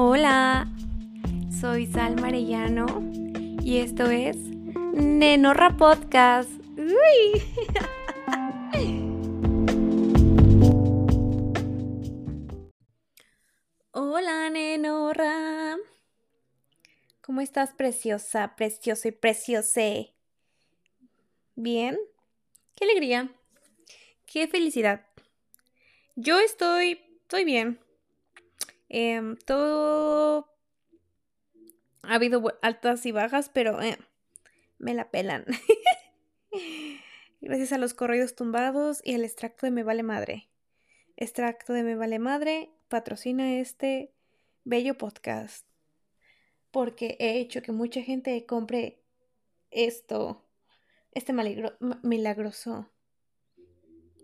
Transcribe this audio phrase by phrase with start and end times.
[0.00, 0.68] Hola,
[1.60, 2.86] soy Sal Marellano
[3.64, 4.36] y esto es
[4.94, 6.48] Nenorra Podcast.
[6.76, 7.42] Uy.
[13.90, 15.76] Hola, Nenorra.
[17.20, 20.14] ¿Cómo estás, preciosa, precioso y preciose?
[21.56, 21.98] ¿Bien?
[22.76, 23.32] ¡Qué alegría!
[24.26, 25.04] ¡Qué felicidad!
[26.14, 27.80] Yo estoy, estoy bien.
[28.88, 30.48] Em, todo
[32.02, 33.98] ha habido altas y bajas, pero eh,
[34.78, 35.44] me la pelan.
[37.40, 40.48] Gracias a los corridos tumbados y al extracto de Me Vale Madre.
[41.16, 44.12] Extracto de Me Vale Madre patrocina este
[44.64, 45.66] bello podcast.
[46.70, 49.02] Porque he hecho que mucha gente compre
[49.70, 50.44] esto,
[51.12, 51.32] este
[52.02, 52.90] milagroso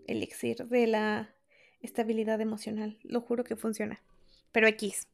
[0.07, 1.35] elixir de la
[1.81, 2.97] estabilidad emocional.
[3.03, 4.01] Lo juro que funciona.
[4.55, 5.09] Pero X,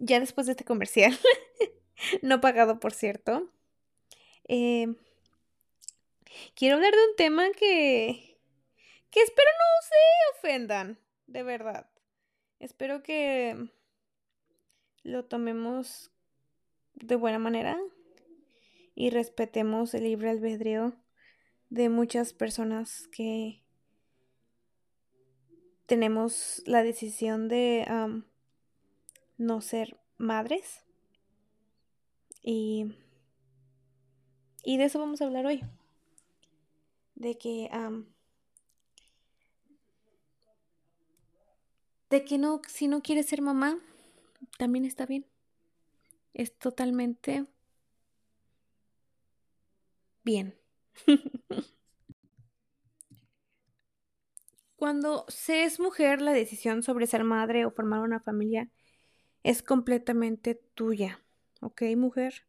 [0.00, 1.16] ya después de este comercial,
[2.22, 3.48] no pagado por cierto,
[4.48, 4.96] eh,
[6.56, 8.36] quiero hablar de un tema que,
[9.12, 11.88] que espero no se ofendan, de verdad.
[12.58, 13.70] Espero que
[15.04, 16.10] lo tomemos
[16.94, 17.78] de buena manera
[18.96, 20.96] y respetemos el libre albedrío
[21.68, 23.62] de muchas personas que
[25.86, 27.86] tenemos la decisión de
[29.40, 30.84] no ser madres.
[32.42, 32.94] Y,
[34.62, 35.62] y de eso vamos a hablar hoy.
[37.14, 37.68] De que...
[42.10, 43.78] de que no, si no quieres ser mamá,
[44.58, 45.26] también está bien.
[46.34, 47.46] Es totalmente
[50.24, 50.54] bien.
[54.76, 58.68] Cuando se es mujer, la decisión sobre ser madre o formar una familia
[59.42, 61.20] es completamente tuya.
[61.60, 62.46] ¿Ok, mujer?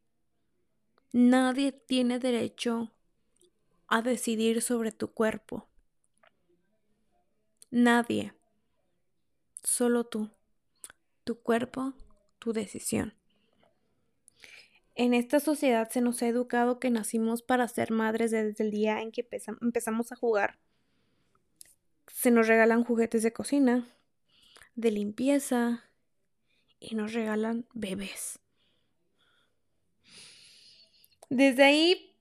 [1.11, 2.91] Nadie tiene derecho
[3.87, 5.67] a decidir sobre tu cuerpo.
[7.69, 8.33] Nadie.
[9.63, 10.29] Solo tú.
[11.23, 11.93] Tu cuerpo,
[12.39, 13.13] tu decisión.
[14.95, 19.01] En esta sociedad se nos ha educado que nacimos para ser madres desde el día
[19.01, 19.27] en que
[19.61, 20.59] empezamos a jugar.
[22.07, 23.87] Se nos regalan juguetes de cocina,
[24.75, 25.90] de limpieza,
[26.81, 28.39] y nos regalan bebés.
[31.29, 32.17] Desde ahí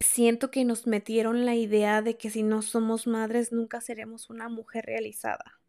[0.00, 4.48] siento que nos metieron la idea de que si no somos madres nunca seremos una
[4.48, 5.60] mujer realizada.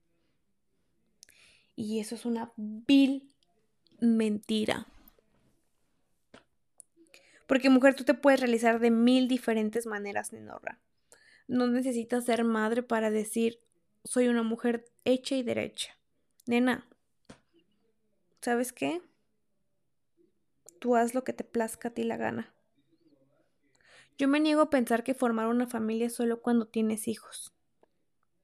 [1.75, 3.29] Y eso es una vil
[3.99, 4.87] mentira.
[7.47, 10.79] Porque mujer, tú te puedes realizar de mil diferentes maneras, Nenorra.
[11.47, 13.59] No necesitas ser madre para decir
[14.03, 15.97] soy una mujer hecha y derecha.
[16.45, 16.87] Nena,
[18.47, 19.01] ¿sabes qué?
[20.79, 22.53] Tú haz lo que te plazca a ti la gana.
[24.17, 27.53] Yo me niego a pensar que formar una familia es solo cuando tienes hijos.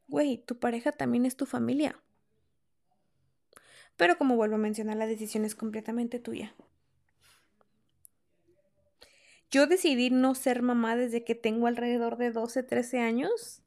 [0.09, 2.01] Güey, tu pareja también es tu familia.
[3.95, 6.53] Pero como vuelvo a mencionar, la decisión es completamente tuya.
[9.49, 13.62] Yo decidí no ser mamá desde que tengo alrededor de 12, 13 años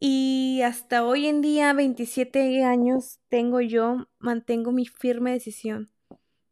[0.00, 5.90] Y hasta hoy en día, 27 años tengo yo, mantengo mi firme decisión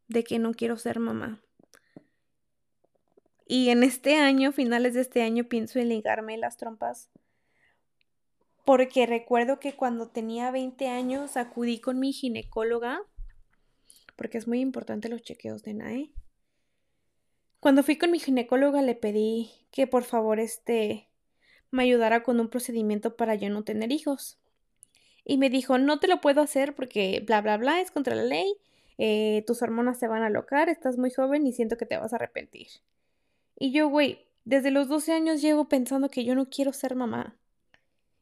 [0.09, 1.43] de que no quiero ser mamá.
[3.47, 7.11] Y en este año, finales de este año, pienso en ligarme las trompas.
[8.65, 13.01] Porque recuerdo que cuando tenía 20 años acudí con mi ginecóloga,
[14.17, 16.13] porque es muy importante los chequeos de NAE.
[17.61, 21.09] Cuando fui con mi ginecóloga le pedí que por favor este
[21.71, 24.39] me ayudara con un procedimiento para yo no tener hijos.
[25.25, 28.23] Y me dijo, no te lo puedo hacer porque bla, bla, bla, es contra la
[28.23, 28.57] ley,
[28.99, 32.13] eh, tus hormonas se van a alocar, estás muy joven y siento que te vas
[32.13, 32.69] a arrepentir.
[33.59, 37.37] Y yo, güey, desde los 12 años llevo pensando que yo no quiero ser mamá.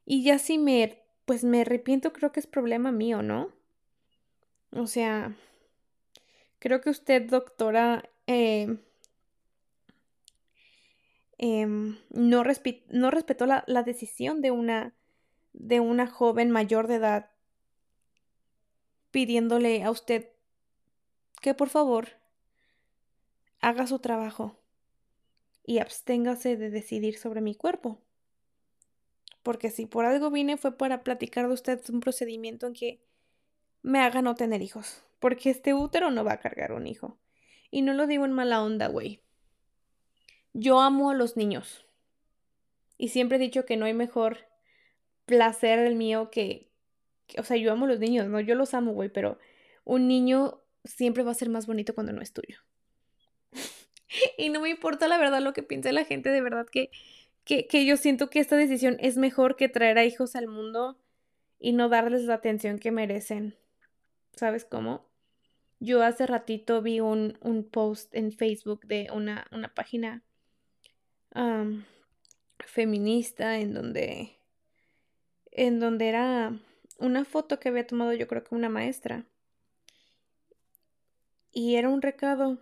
[0.07, 3.53] Y ya si me, pues me arrepiento, creo que es problema mío, ¿no?
[4.73, 5.37] O sea,
[6.59, 8.79] creo que usted, doctora, eh,
[11.39, 14.95] Em, no, respetó la, la, decisión de una,
[15.53, 17.31] de una joven mayor de edad
[19.11, 20.29] pidiéndole a usted
[21.41, 22.09] que por favor
[23.61, 24.57] haga su trabajo
[25.65, 27.99] y absténgase de decidir sobre mi cuerpo.
[29.43, 33.01] Porque si por algo vine fue para platicar de usted un procedimiento en que
[33.83, 35.03] me haga no tener hijos.
[35.21, 37.19] Porque este útero no va a cargar un hijo.
[37.71, 39.21] Y no lo digo en mala onda, güey.
[40.55, 41.85] Yo amo a los niños.
[42.97, 44.47] Y siempre he dicho que no hay mejor
[45.27, 46.71] placer el mío que
[47.39, 48.41] o sea, yo amo a los niños, ¿no?
[48.41, 49.39] Yo los amo, güey, pero
[49.85, 52.59] un niño siempre va a ser más bonito cuando no es tuyo.
[54.39, 56.91] y no me importa la verdad lo que piense la gente, de verdad que,
[57.45, 60.99] que, que yo siento que esta decisión es mejor que traer a hijos al mundo
[61.59, 63.57] y no darles la atención que merecen.
[64.33, 65.09] ¿Sabes cómo?
[65.81, 70.23] Yo hace ratito vi un, un post en Facebook de una, una página
[72.59, 74.37] feminista en donde
[75.51, 76.59] en donde era
[76.99, 79.25] una foto que había tomado yo creo que una maestra.
[81.53, 82.59] Y era un recado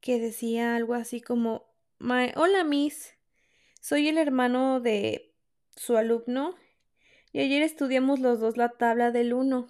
[0.00, 1.64] que decía algo así como
[2.36, 3.14] hola miss
[3.80, 5.32] soy el hermano de
[5.76, 6.56] su alumno
[7.32, 9.68] y ayer estudiamos los dos la tabla del 1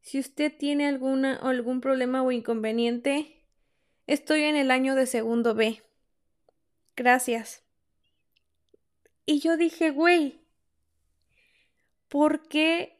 [0.00, 3.42] si usted tiene alguna algún problema o inconveniente
[4.06, 5.82] estoy en el año de segundo B
[6.96, 7.62] gracias
[9.26, 10.40] y yo dije güey
[12.08, 12.96] ¿por qué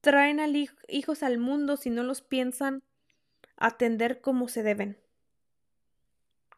[0.00, 0.48] traen a
[0.88, 2.82] hijos al mundo si no los piensan
[3.56, 4.98] atender como se deben,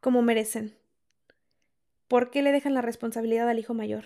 [0.00, 0.78] como merecen?
[2.06, 4.04] ¿Por qué le dejan la responsabilidad al hijo mayor?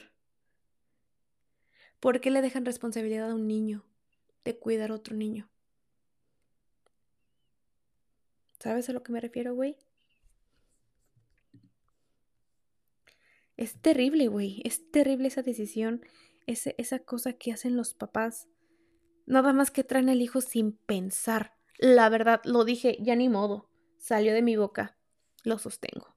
[2.00, 3.84] ¿Por qué le dejan responsabilidad a un niño
[4.44, 5.48] de cuidar a otro niño?
[8.60, 9.76] ¿Sabes a lo que me refiero, güey?
[13.56, 14.60] Es terrible, güey.
[14.64, 16.04] Es terrible esa decisión,
[16.46, 18.48] esa cosa que hacen los papás.
[19.26, 21.54] Nada más que traen al hijo sin pensar.
[21.78, 23.70] La verdad, lo dije, ya ni modo.
[23.98, 24.96] Salió de mi boca.
[25.44, 26.14] Lo sostengo.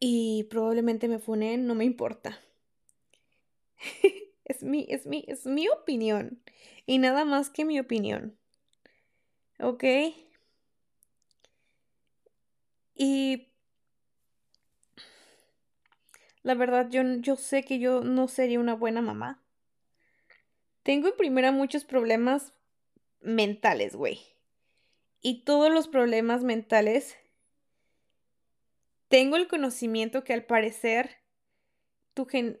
[0.00, 2.38] Y probablemente me funen, no me importa.
[4.44, 6.40] es mi, es mi, es mi opinión.
[6.86, 8.38] Y nada más que mi opinión.
[9.58, 9.84] ¿Ok?
[12.94, 13.47] Y
[16.48, 19.38] La verdad, yo, yo sé que yo no sería una buena mamá.
[20.82, 22.54] Tengo en primera muchos problemas
[23.20, 24.20] mentales, güey.
[25.20, 27.18] Y todos los problemas mentales,
[29.08, 31.18] tengo el conocimiento que al parecer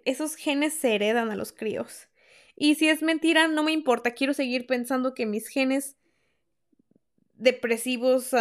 [0.04, 2.08] esos genes se heredan a los críos.
[2.56, 4.10] Y si es mentira, no me importa.
[4.10, 5.96] Quiero seguir pensando que mis genes
[7.36, 8.32] depresivos,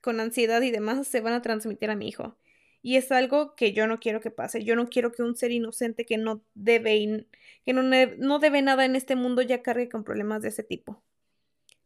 [0.00, 2.36] con ansiedad y demás se van a transmitir a mi hijo.
[2.82, 4.64] Y es algo que yo no quiero que pase.
[4.64, 7.26] Yo no quiero que un ser inocente que no debe,
[7.64, 11.02] que no, no debe nada en este mundo ya cargue con problemas de ese tipo.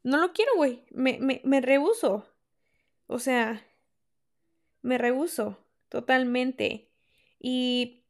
[0.03, 0.85] No lo quiero, güey.
[0.91, 2.27] Me, me, me rehuso.
[3.07, 3.67] O sea,
[4.83, 5.59] me rehuso
[5.89, 6.91] totalmente.
[7.39, 8.05] Y,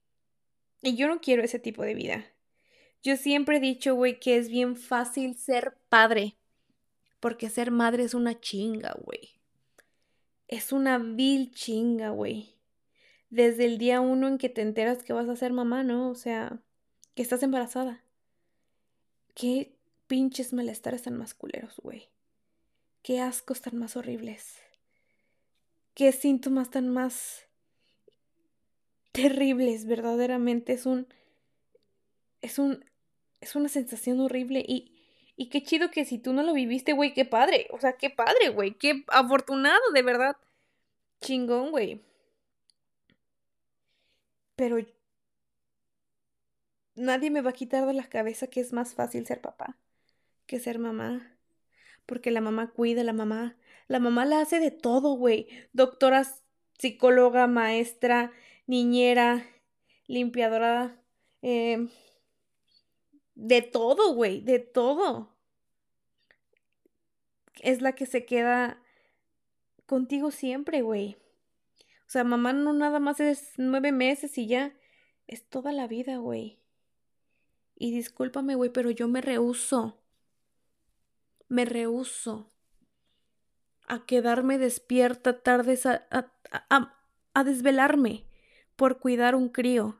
[0.82, 2.26] y yo no quiero ese tipo de vida.
[3.02, 6.36] Yo siempre he dicho, güey, que es bien fácil ser padre.
[7.20, 9.40] Porque ser madre es una chinga, güey.
[10.48, 12.52] Es una vil chinga, güey
[13.32, 16.10] desde el día uno en que te enteras que vas a ser mamá, ¿no?
[16.10, 16.60] O sea,
[17.14, 18.04] que estás embarazada.
[19.34, 19.74] Qué
[20.06, 22.10] pinches malestares tan masculeros, güey.
[23.02, 24.58] Qué ascos tan más horribles.
[25.94, 27.46] Qué síntomas tan más
[29.12, 30.74] terribles, verdaderamente.
[30.74, 31.06] Es un.
[32.42, 32.84] Es un.
[33.40, 34.90] Es una sensación horrible y.
[35.36, 37.66] Y qué chido que si tú no lo viviste, güey, qué padre.
[37.70, 38.74] O sea, qué padre, güey.
[38.74, 40.36] Qué afortunado, de verdad.
[41.22, 42.11] Chingón, güey.
[44.56, 44.76] Pero
[46.94, 49.78] nadie me va a quitar de la cabeza que es más fácil ser papá
[50.46, 51.34] que ser mamá.
[52.06, 53.56] Porque la mamá cuida, la mamá,
[53.88, 55.48] la mamá la hace de todo, güey.
[55.72, 56.26] Doctora,
[56.78, 58.32] psicóloga, maestra,
[58.66, 59.46] niñera,
[60.06, 61.00] limpiadora,
[61.42, 61.88] eh,
[63.34, 65.34] de todo, güey, de todo.
[67.62, 68.82] Es la que se queda
[69.86, 71.16] contigo siempre, güey.
[72.12, 74.76] O sea, mamá no nada más es nueve meses y ya.
[75.26, 76.60] Es toda la vida, güey.
[77.74, 79.98] Y discúlpame, güey, pero yo me rehuso.
[81.48, 82.52] Me rehuso
[83.88, 86.98] a quedarme despierta tardes a, a,
[87.32, 88.26] a, desvelarme
[88.76, 89.98] por cuidar un crío.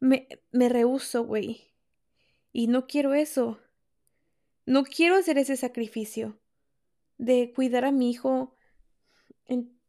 [0.00, 1.76] Me, me rehuso, güey.
[2.52, 3.60] Y no quiero eso.
[4.66, 6.40] No quiero hacer ese sacrificio
[7.18, 8.56] de cuidar a mi hijo
[9.46, 9.79] en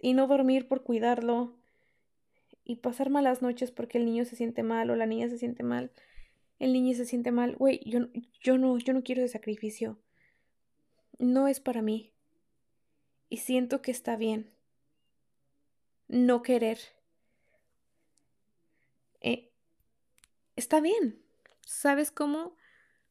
[0.00, 1.56] y no dormir por cuidarlo
[2.64, 5.62] y pasar malas noches porque el niño se siente mal o la niña se siente
[5.62, 5.90] mal,
[6.58, 8.08] el niño se siente mal, güey, yo,
[8.40, 9.98] yo no, yo no quiero ese sacrificio.
[11.18, 12.12] No es para mí.
[13.28, 14.50] Y siento que está bien.
[16.08, 16.78] No querer.
[19.20, 19.50] Eh,
[20.56, 21.22] está bien.
[21.60, 22.56] ¿Sabes cómo?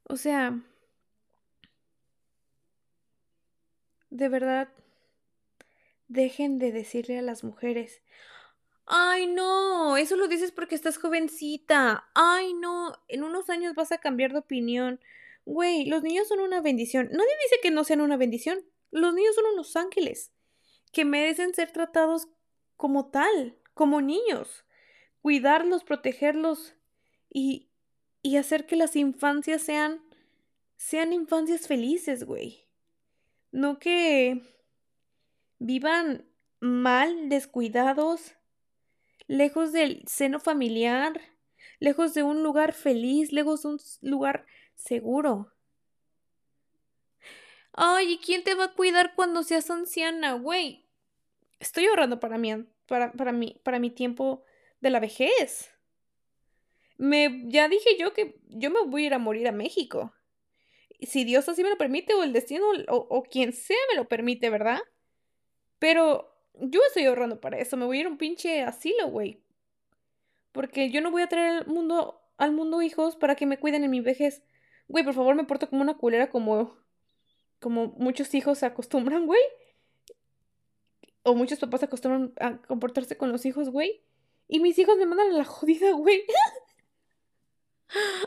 [0.03, 0.61] O sea,
[4.09, 4.69] de verdad,
[6.09, 8.01] Dejen de decirle a las mujeres,
[8.91, 12.09] Ay, no, eso lo dices porque estás jovencita.
[12.15, 14.99] Ay, no, en unos años vas a cambiar de opinión.
[15.45, 17.07] Güey, los niños son una bendición.
[17.11, 18.65] Nadie dice que no sean una bendición.
[18.89, 20.31] Los niños son unos ángeles
[20.91, 22.29] que merecen ser tratados
[22.77, 24.65] como tal, como niños.
[25.21, 26.73] Cuidarlos, protegerlos
[27.29, 27.69] y,
[28.23, 30.01] y hacer que las infancias sean,
[30.77, 32.65] sean infancias felices, güey.
[33.51, 34.41] No que
[35.59, 36.25] vivan
[36.59, 38.35] mal, descuidados,
[39.27, 41.21] lejos del seno familiar,
[41.79, 45.53] lejos de un lugar feliz, lejos de un lugar seguro.
[47.73, 50.85] Ay, ¿y quién te va a cuidar cuando seas anciana, güey?
[51.59, 52.51] Estoy ahorrando para mí,
[52.87, 54.43] para, para, mi, para mi tiempo
[54.81, 55.69] de la vejez.
[56.97, 60.13] Me, ya dije yo que yo me voy a ir a morir a México.
[61.01, 64.09] Si Dios así me lo permite, o el destino, o, o quien sea me lo
[64.09, 64.79] permite, ¿verdad?
[65.79, 67.77] Pero yo estoy ahorrando para eso.
[67.77, 69.41] Me voy a ir a un pinche asilo, güey.
[70.51, 73.83] Porque yo no voy a traer al mundo, al mundo hijos para que me cuiden
[73.83, 74.43] en mi vejez.
[74.87, 76.75] Güey, por favor, me porto como una culera como,
[77.59, 79.41] como muchos hijos se acostumbran, güey.
[81.23, 84.01] O muchos papás se acostumbran a comportarse con los hijos, güey.
[84.47, 86.23] Y mis hijos me mandan a la jodida, güey.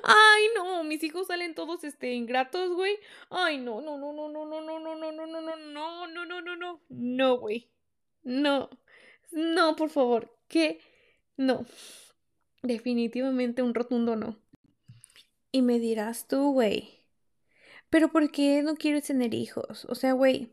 [0.02, 2.99] Ay, no, mis hijos salen todos este ingratos, güey.
[3.31, 6.25] Ay, no, no, no, no, no, no, no, no, no, no, no, no, no, no,
[6.25, 6.81] no, no, no.
[6.88, 7.71] No, güey.
[8.23, 8.71] No,
[9.31, 10.81] no, por favor, que
[11.37, 11.66] no.
[12.62, 14.37] Definitivamente un rotundo no.
[15.50, 17.02] Y me dirás tú, güey,
[17.90, 19.85] pero ¿por qué no quieres tener hijos?
[19.85, 20.50] O sea, güey,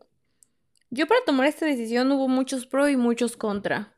[0.89, 3.95] yo para tomar esta decisión hubo muchos pro y muchos contra.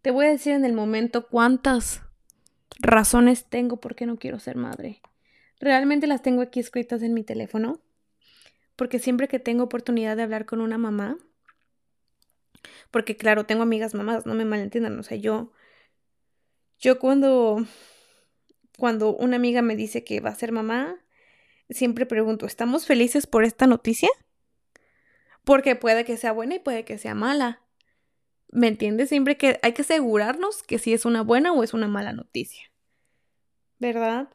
[0.00, 2.00] Te voy a decir en el momento cuántas
[2.80, 5.00] razones tengo por qué no quiero ser madre.
[5.60, 7.80] Realmente las tengo aquí escritas en mi teléfono.
[8.76, 11.18] Porque siempre que tengo oportunidad de hablar con una mamá,
[12.92, 15.52] porque claro, tengo amigas mamás, no me malentiendan, o sea, yo,
[16.78, 17.66] yo cuando,
[18.76, 20.96] cuando una amiga me dice que va a ser mamá,
[21.68, 24.10] siempre pregunto, ¿estamos felices por esta noticia?
[25.42, 27.62] Porque puede que sea buena y puede que sea mala.
[28.50, 29.10] ¿Me entiendes?
[29.10, 32.70] Siempre que hay que asegurarnos que si es una buena o es una mala noticia.
[33.78, 34.28] ¿Verdad?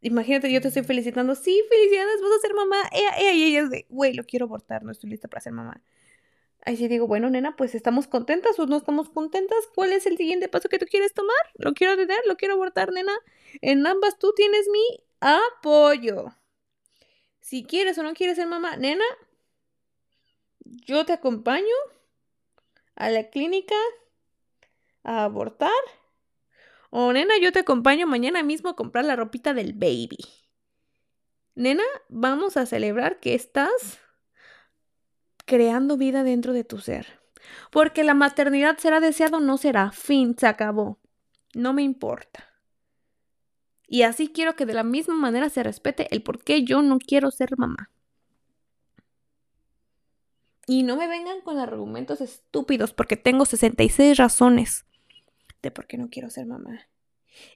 [0.00, 1.34] Imagínate, yo te estoy felicitando.
[1.34, 2.76] Sí, felicidades, vas a ser mamá.
[2.92, 5.82] Ella, ella, ella es de, güey, lo quiero abortar, no estoy lista para ser mamá.
[6.64, 9.58] Ahí sí digo, bueno, nena, pues estamos contentas o no estamos contentas.
[9.74, 11.36] ¿Cuál es el siguiente paso que tú quieres tomar?
[11.54, 12.18] ¿Lo quiero tener?
[12.26, 13.12] ¿Lo quiero abortar, nena?
[13.62, 16.34] En ambas tú tienes mi apoyo.
[17.40, 19.04] Si quieres o no quieres ser mamá, nena,
[20.64, 21.74] yo te acompaño
[22.96, 23.76] a la clínica
[25.04, 25.70] a abortar.
[26.90, 30.18] O nena, yo te acompaño mañana mismo a comprar la ropita del baby.
[31.54, 33.98] Nena, vamos a celebrar que estás
[35.44, 37.20] creando vida dentro de tu ser.
[37.70, 39.92] Porque la maternidad será deseado o no será.
[39.92, 40.98] Fin, se acabó.
[41.54, 42.44] No me importa.
[43.88, 46.98] Y así quiero que de la misma manera se respete el por qué yo no
[46.98, 47.90] quiero ser mamá.
[50.66, 54.84] Y no me vengan con argumentos estúpidos porque tengo 66 razones
[55.62, 56.88] de por qué no quiero ser mamá.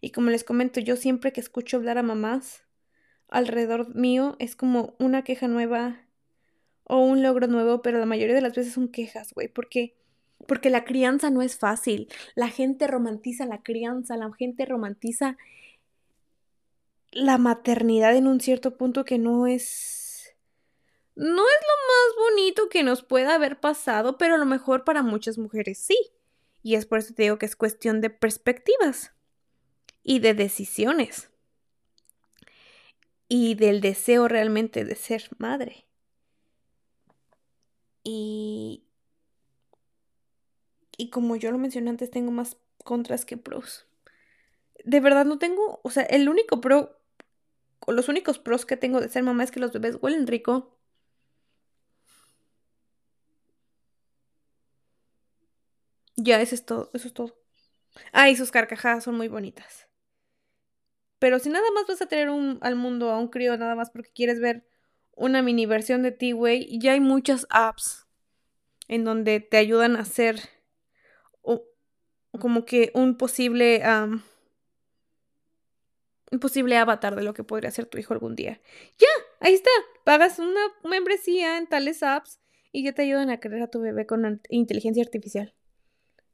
[0.01, 2.63] Y como les comento, yo siempre que escucho hablar a mamás
[3.29, 6.01] alrededor mío es como una queja nueva
[6.85, 9.95] o un logro nuevo, pero la mayoría de las veces son quejas, güey, porque
[10.47, 12.09] porque la crianza no es fácil.
[12.35, 15.37] La gente romantiza la crianza, la gente romantiza
[17.13, 20.00] la maternidad en un cierto punto que no es
[21.21, 25.03] no es lo más bonito que nos pueda haber pasado, pero a lo mejor para
[25.03, 25.99] muchas mujeres sí.
[26.63, 29.13] Y es por eso te digo que es cuestión de perspectivas
[30.03, 31.31] y de decisiones
[33.29, 35.87] y del deseo realmente de ser madre.
[38.03, 38.83] Y,
[40.97, 43.87] y como yo lo mencioné antes, tengo más contras que pros.
[44.85, 46.99] De verdad no tengo, o sea, el único pro,
[47.81, 50.80] o los únicos pros que tengo de ser mamá es que los bebés huelen rico.
[56.23, 57.35] Ya, eso es todo, eso es todo.
[58.13, 59.89] Ah, sus carcajadas son muy bonitas.
[61.19, 63.91] Pero si nada más vas a tener un, al mundo a un crío nada más
[63.91, 64.67] porque quieres ver
[65.13, 66.79] una mini versión de ti, güey.
[66.79, 68.07] Ya hay muchas apps
[68.89, 70.41] en donde te ayudan a hacer
[72.39, 73.83] como que un posible
[76.33, 78.61] un posible avatar de lo que podría ser tu hijo algún día.
[78.99, 79.09] Ya,
[79.41, 79.71] ahí está.
[80.05, 82.41] Pagas una membresía en tales apps
[82.73, 85.55] y ya te ayudan a crear a tu bebé con inteligencia artificial.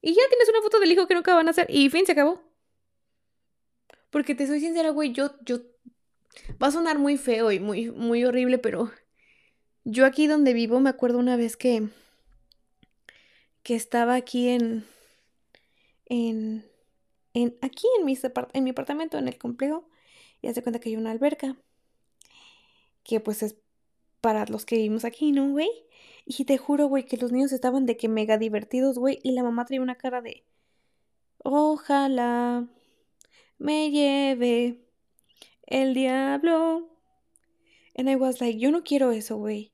[0.06, 2.12] Y ya tienes una foto del hijo que nunca van a hacer y fin, se
[2.12, 2.40] acabó.
[4.10, 5.58] Porque te soy sincera, güey, yo, yo
[6.62, 8.92] Va a sonar muy feo y muy, muy horrible, pero
[9.84, 11.88] yo aquí donde vivo me acuerdo una vez que,
[13.64, 14.84] que estaba aquí en,
[16.04, 16.64] en,
[17.34, 18.16] en aquí en mi,
[18.52, 19.88] en mi apartamento, en el complejo,
[20.40, 21.56] y hace cuenta que hay una alberca,
[23.02, 23.56] que pues es
[24.26, 25.70] para los que vivimos aquí, ¿no, güey?
[26.24, 29.44] Y te juro, güey, que los niños estaban de que mega divertidos, güey, y la
[29.44, 30.44] mamá traía una cara de,
[31.38, 32.66] ojalá
[33.56, 34.84] me lleve
[35.62, 36.88] el diablo.
[37.96, 39.72] And I was like, yo no quiero eso, güey.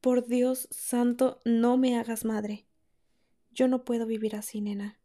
[0.00, 2.68] Por Dios santo, no me hagas madre.
[3.50, 5.00] Yo no puedo vivir así, nena.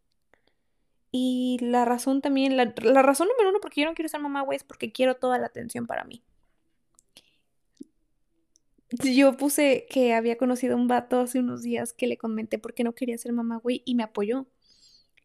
[1.11, 2.65] Y la razón también, la,
[3.01, 5.47] razón número uno porque yo no quiero ser mamá, güey, es porque quiero toda la
[5.47, 6.23] atención para mí.
[9.01, 12.75] Yo puse que había conocido a un vato hace unos días que le comenté por
[12.75, 14.45] qué no quería ser mamá, güey, y me apoyó.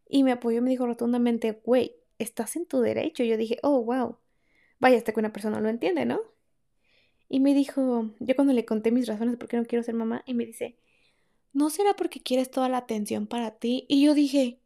[0.07, 3.23] Y me apoyó y me dijo rotundamente, güey, estás en tu derecho.
[3.23, 4.17] Yo dije, oh, wow.
[4.79, 6.19] Vaya, hasta que una persona lo entiende, ¿no?
[7.27, 10.23] Y me dijo, yo cuando le conté mis razones por qué no quiero ser mamá,
[10.25, 10.75] y me dice,
[11.53, 13.85] ¿no será porque quieres toda la atención para ti?
[13.87, 14.59] Y yo dije,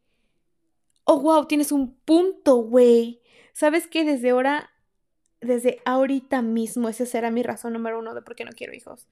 [1.03, 3.21] oh, wow, tienes un punto, güey.
[3.51, 4.05] ¿Sabes qué?
[4.05, 4.72] Desde ahora,
[5.43, 9.07] desde ahorita mismo, esa será mi razón número uno de por qué no quiero hijos.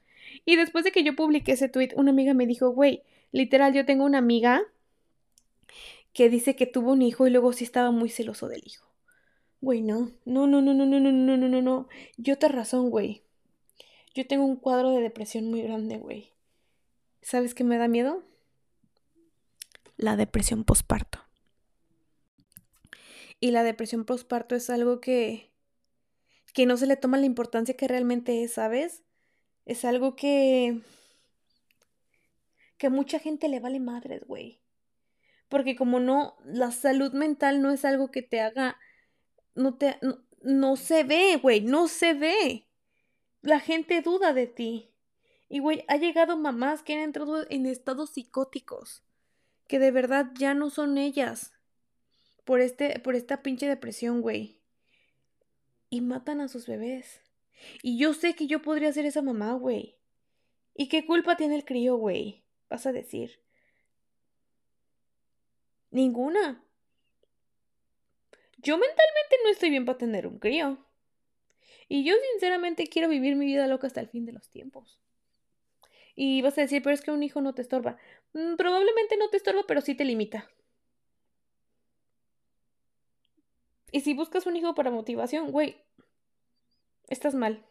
[0.46, 3.86] Y después de que yo publiqué ese tweet, una amiga me dijo, güey, literal, yo
[3.86, 4.64] tengo una amiga
[6.14, 8.88] que dice que tuvo un hijo y luego sí estaba muy celoso del hijo.
[9.62, 11.88] Güey, no, no, no, no, no, no, no, no, no, no, no.
[12.18, 13.22] Yo te razón, güey.
[14.14, 16.32] Yo tengo un cuadro de depresión muy grande, güey.
[17.22, 18.24] ¿Sabes qué me da miedo?
[19.98, 21.20] La depresión posparto.
[23.40, 25.51] Y la depresión posparto es algo que
[26.54, 29.04] que no se le toma la importancia que realmente es, ¿sabes?
[29.66, 30.82] Es algo que
[32.82, 34.60] que mucha gente le vale madres, güey.
[35.50, 38.76] Porque como no, la salud mental no es algo que te haga,
[39.54, 40.00] no te,
[40.42, 42.66] no, se ve, güey, no se ve.
[43.44, 44.90] La gente duda de ti.
[45.48, 49.04] Y, güey, ha llegado mamás que han entrado en estados psicóticos,
[49.68, 51.54] que de verdad ya no son ellas.
[52.46, 54.61] Por, este, por esta pinche depresión, güey.
[55.92, 57.22] Y matan a sus bebés.
[57.84, 59.98] Y yo sé que yo podría ser esa mamá, güey.
[60.74, 62.44] ¿Y qué culpa tiene el crío, güey?
[62.70, 63.42] Vas a decir.
[65.92, 66.64] Ninguna.
[68.58, 70.78] Yo mentalmente no estoy bien para tener un crío.
[71.90, 74.98] Y yo sinceramente quiero vivir mi vida loca hasta el fin de los tiempos.
[76.16, 77.98] Y vas a decir, pero es que un hijo no te estorba.
[78.32, 80.50] Mm, probablemente no te estorba, pero sí te limita.
[83.92, 85.76] Y si buscas un hijo para motivación, güey,
[87.08, 87.64] estás mal.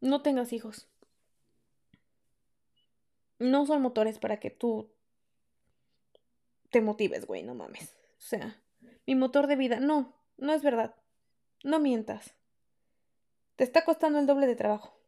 [0.00, 0.88] No tengas hijos.
[3.38, 4.90] No son motores para que tú
[6.70, 7.94] te motives, güey, no mames.
[8.18, 8.60] O sea,
[9.06, 10.96] mi motor de vida, no, no es verdad.
[11.62, 12.34] No mientas.
[13.56, 14.98] Te está costando el doble de trabajo.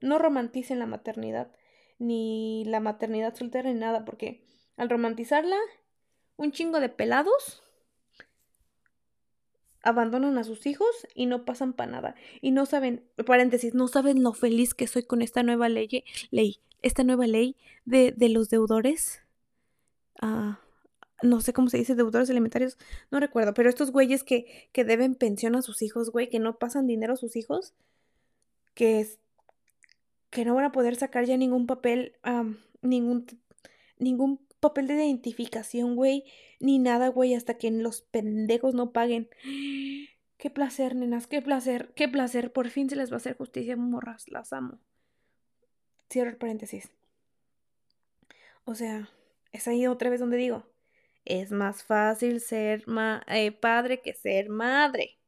[0.00, 1.50] No romanticen la maternidad,
[1.98, 4.44] ni la maternidad soltera, ni nada, porque
[4.76, 5.56] al romantizarla,
[6.36, 7.63] un chingo de pelados
[9.84, 12.14] abandonan a sus hijos y no pasan para nada.
[12.40, 16.60] Y no saben, paréntesis, no saben lo feliz que soy con esta nueva ley, ley
[16.82, 19.22] esta nueva ley de, de los deudores.
[20.20, 20.60] Ah,
[21.22, 22.76] no sé cómo se dice, deudores alimentarios,
[23.10, 26.58] no recuerdo, pero estos güeyes que, que deben pensión a sus hijos, güey, que no
[26.58, 27.72] pasan dinero a sus hijos,
[28.74, 29.18] que, es,
[30.30, 32.16] que no van a poder sacar ya ningún papel,
[32.82, 33.26] ningún,
[33.98, 36.24] ningún papel de identificación, güey,
[36.58, 39.28] ni nada, güey, hasta que los pendejos no paguen.
[40.38, 43.76] Qué placer, nenas, qué placer, qué placer, por fin se les va a hacer justicia,
[43.76, 44.78] morras, las amo.
[46.10, 46.90] Cierro el paréntesis.
[48.64, 49.08] O sea,
[49.52, 50.66] es ahí otra vez donde digo,
[51.24, 52.84] es más fácil ser
[53.28, 55.18] eh, padre que ser madre.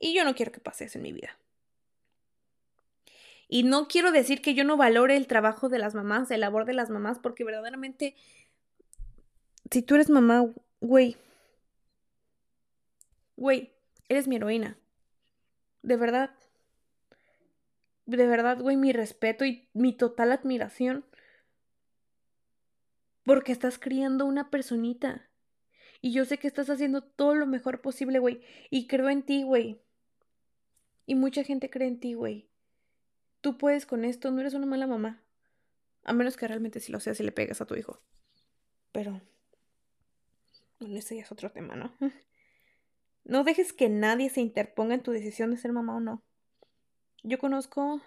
[0.00, 1.38] Y yo no quiero que pase eso en mi vida.
[3.48, 6.64] Y no quiero decir que yo no valore el trabajo de las mamás, el labor
[6.64, 8.16] de las mamás, porque verdaderamente,
[9.70, 10.46] si tú eres mamá,
[10.80, 11.16] güey,
[13.36, 13.72] güey,
[14.08, 14.78] eres mi heroína.
[15.82, 16.30] De verdad.
[18.06, 21.04] De verdad, güey, mi respeto y mi total admiración
[23.26, 25.28] porque estás criando una personita.
[26.00, 28.40] Y yo sé que estás haciendo todo lo mejor posible, güey.
[28.70, 29.82] Y creo en ti, güey.
[31.06, 32.48] Y mucha gente cree en ti, güey.
[33.46, 35.22] Tú puedes con esto, no eres una mala mamá.
[36.02, 38.00] A menos que realmente si lo seas y le pegas a tu hijo.
[38.90, 39.20] Pero...
[40.80, 41.94] Bueno, ese ya es otro tema, ¿no?
[43.22, 46.24] No dejes que nadie se interponga en tu decisión de ser mamá o no.
[47.22, 48.02] Yo conozco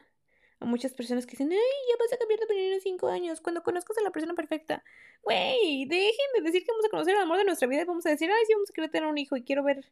[0.60, 3.40] a muchas personas que dicen, ay, ya vas a cambiar de opinión en cinco años,
[3.40, 4.84] cuando conozcas a la persona perfecta.
[5.24, 8.06] Güey, dejen de decir que vamos a conocer el amor de nuestra vida y vamos
[8.06, 9.86] a decir, ay, sí, vamos a querer tener un hijo y quiero ver,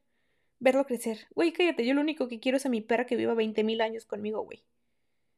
[0.59, 1.27] verlo crecer.
[1.35, 3.79] Güey, cállate, yo lo único que quiero es a mi perra que viva 20 mil
[3.79, 4.65] años conmigo, güey.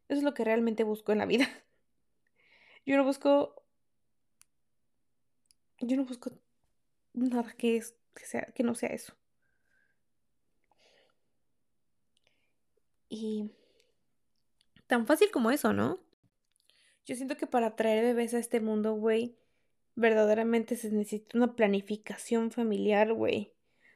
[0.10, 1.48] Eso es lo que realmente busco en la vida.
[2.86, 3.64] Yo no busco
[5.82, 6.32] Yo no busco
[7.14, 9.16] nada que, es, sea, que no sea eso.
[13.10, 13.50] Y
[14.88, 16.00] tan fácil como eso, ¿no?
[17.06, 19.36] Yo siento que para traer bebés a este mundo, güey,
[19.96, 23.54] verdaderamente se necesita una planificación familiar, güey.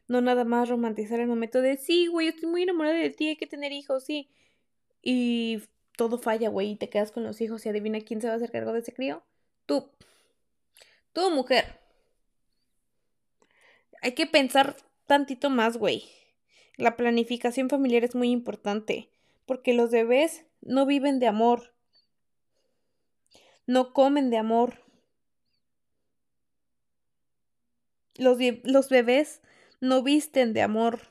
[0.07, 3.37] No nada más romantizar el momento de, sí, güey, estoy muy enamorada de ti, hay
[3.37, 4.29] que tener hijos, sí.
[5.01, 5.61] Y
[5.95, 8.37] todo falla, güey, y te quedas con los hijos y adivina quién se va a
[8.37, 9.23] hacer cargo de ese crío.
[9.65, 9.89] Tú.
[11.13, 11.79] Tú, mujer.
[14.01, 14.75] Hay que pensar
[15.07, 16.03] tantito más, güey.
[16.75, 19.09] La planificación familiar es muy importante,
[19.45, 21.73] porque los bebés no viven de amor,
[23.67, 24.81] no comen de amor.
[28.15, 29.41] Los, los bebés
[29.79, 31.01] no visten de amor,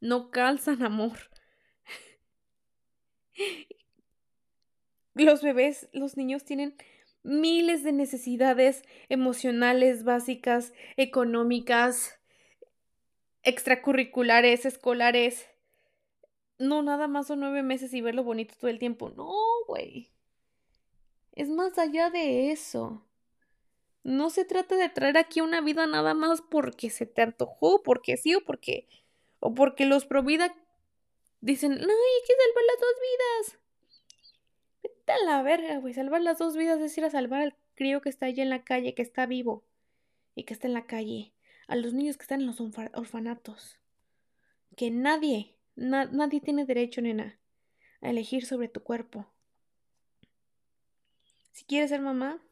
[0.00, 1.33] no calzan amor.
[5.14, 6.74] Los bebés, los niños tienen
[7.22, 12.18] miles de necesidades emocionales básicas, económicas,
[13.42, 15.48] extracurriculares, escolares.
[16.58, 19.10] No, nada más son nueve meses y verlo bonito todo el tiempo.
[19.10, 19.32] No,
[19.66, 20.10] güey.
[21.32, 23.04] Es más allá de eso.
[24.04, 28.16] No se trata de traer aquí una vida nada más porque se te antojó, porque
[28.16, 28.86] sí o porque.
[29.40, 30.54] o porque los provida
[31.44, 33.58] dicen, no, hay que salvar las dos vidas.
[34.82, 35.94] Vete a la verga, güey.
[35.94, 38.64] Salvar las dos vidas es ir a salvar al crío que está allí en la
[38.64, 39.64] calle, que está vivo
[40.34, 41.32] y que está en la calle
[41.68, 43.78] a los niños que están en los orfanatos.
[44.76, 47.38] Que nadie, nadie tiene derecho, nena,
[48.00, 49.26] a elegir sobre tu cuerpo.
[51.52, 52.42] Si quieres ser mamá,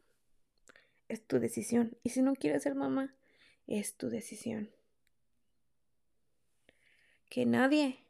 [1.09, 1.96] es tu decisión.
[2.02, 3.14] Y si no quieres ser mamá,
[3.66, 4.70] es tu decisión.
[7.28, 8.01] Que nadie,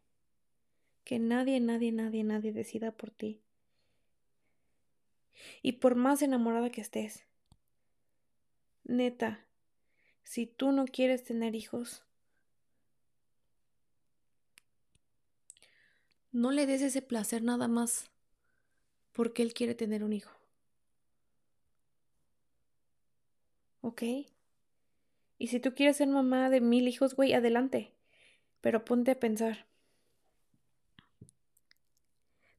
[1.05, 3.41] que nadie, nadie, nadie, nadie decida por ti.
[5.63, 7.25] Y por más enamorada que estés,
[8.85, 9.45] neta,
[10.23, 12.05] si tú no quieres tener hijos,
[16.31, 18.11] no le des ese placer nada más
[19.13, 20.33] porque él quiere tener un hijo.
[23.83, 24.03] ¿Ok?
[25.39, 27.93] Y si tú quieres ser mamá de mil hijos, güey, adelante.
[28.61, 29.67] Pero ponte a pensar.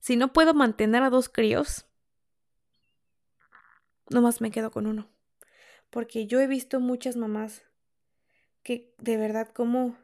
[0.03, 1.85] Si no puedo mantener a dos críos,
[4.09, 5.07] nomás me quedo con uno
[5.93, 7.61] porque yo he visto muchas mamás
[8.63, 9.95] que de verdad cómo,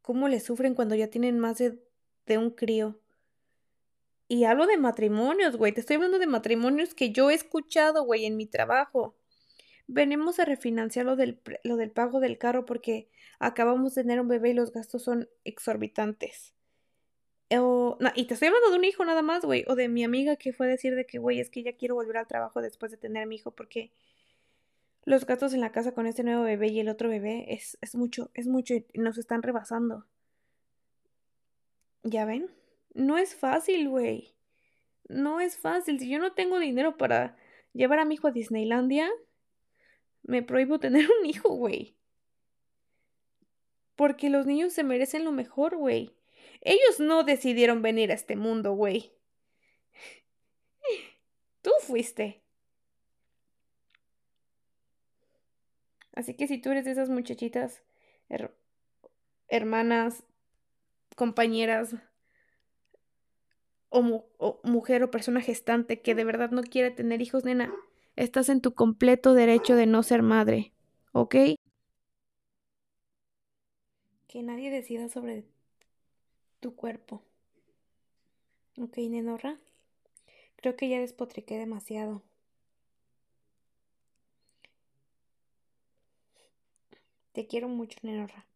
[0.00, 1.82] cómo le sufren cuando ya tienen más de,
[2.24, 3.00] de un crío.
[4.28, 5.72] Y hablo de matrimonios, güey.
[5.72, 9.16] Te estoy hablando de matrimonios que yo he escuchado, güey, en mi trabajo.
[9.88, 14.28] Venimos a refinanciar lo del, lo del pago del carro porque acabamos de tener un
[14.28, 16.54] bebé y los gastos son exorbitantes.
[17.58, 19.64] O, y te estoy hablando de un hijo nada más, güey.
[19.68, 21.94] O de mi amiga que fue a decir de que, güey, es que ya quiero
[21.94, 23.90] volver al trabajo después de tener a mi hijo porque
[25.04, 27.94] los gatos en la casa con este nuevo bebé y el otro bebé es, es
[27.94, 30.06] mucho, es mucho y nos están rebasando.
[32.04, 32.50] ¿Ya ven?
[32.94, 34.34] No es fácil, güey.
[35.08, 35.98] No es fácil.
[35.98, 37.36] Si yo no tengo dinero para
[37.72, 39.10] llevar a mi hijo a Disneylandia,
[40.22, 41.94] me prohíbo tener un hijo, güey.
[43.96, 46.12] Porque los niños se merecen lo mejor, güey.
[46.62, 49.12] Ellos no decidieron venir a este mundo, güey.
[51.60, 52.40] Tú fuiste.
[56.14, 57.82] Así que si tú eres de esas muchachitas,
[59.48, 60.24] hermanas,
[61.16, 61.96] compañeras,
[63.88, 67.74] o, o, mujer o persona gestante que de verdad no quiere tener hijos, nena,
[68.16, 70.72] estás en tu completo derecho de no ser madre,
[71.12, 71.34] ¿ok?
[74.28, 75.44] Que nadie decida sobre
[76.62, 77.20] tu cuerpo.
[78.78, 79.58] Ok, nenorra.
[80.56, 82.22] Creo que ya despotriqué demasiado.
[87.32, 88.46] Te quiero mucho, Nenorra.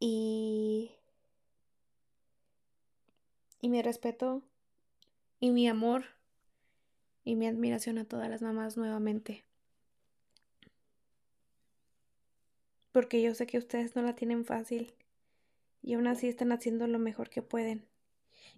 [0.00, 0.92] Y.
[3.60, 4.42] Y mi respeto
[5.40, 6.06] y mi amor
[7.24, 9.44] y mi admiración a todas las mamás nuevamente.
[12.92, 14.92] Porque yo sé que ustedes no la tienen fácil
[15.82, 17.86] y aún así están haciendo lo mejor que pueden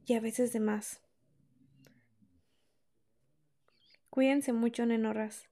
[0.07, 1.01] y a veces de más.
[4.11, 5.49] Cuídense mucho, nenorras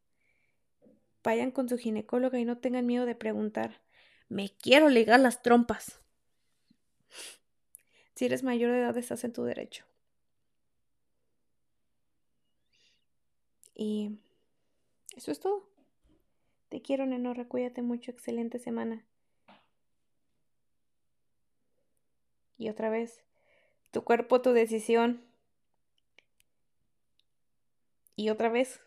[1.22, 3.80] vayan con su ginecóloga y no tengan miedo de preguntar,
[4.28, 6.00] me quiero ligar las trompas.
[8.14, 9.84] Si eres mayor de edad, estás en tu derecho.
[13.74, 14.18] Y
[15.16, 15.69] eso es todo.
[16.70, 17.46] Te quiero, Nenorra.
[17.46, 18.10] Cuídate mucho.
[18.10, 19.04] Excelente semana.
[22.56, 23.22] Y otra vez,
[23.90, 25.24] tu cuerpo, tu decisión.
[28.16, 28.80] Y otra vez,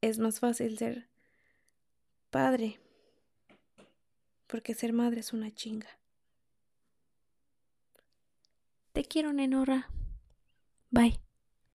[0.00, 1.08] es más fácil ser
[2.30, 2.78] padre.
[4.46, 5.88] Porque ser madre es una chinga.
[8.92, 9.88] Te quiero, Nenora.
[10.90, 11.23] Bye.